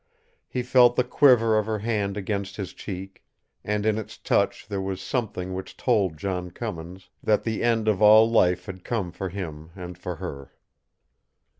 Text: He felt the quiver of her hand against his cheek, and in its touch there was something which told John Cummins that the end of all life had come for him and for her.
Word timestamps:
He 0.47 0.63
felt 0.63 0.95
the 0.95 1.03
quiver 1.03 1.59
of 1.59 1.67
her 1.67 1.77
hand 1.77 2.17
against 2.17 2.55
his 2.55 2.73
cheek, 2.73 3.23
and 3.63 3.85
in 3.85 3.99
its 3.99 4.17
touch 4.17 4.67
there 4.67 4.81
was 4.81 4.99
something 4.99 5.53
which 5.53 5.77
told 5.77 6.17
John 6.17 6.49
Cummins 6.49 7.11
that 7.21 7.43
the 7.43 7.61
end 7.61 7.87
of 7.87 8.01
all 8.01 8.27
life 8.27 8.65
had 8.65 8.83
come 8.83 9.11
for 9.11 9.29
him 9.29 9.69
and 9.75 9.95
for 9.95 10.15
her. 10.15 10.53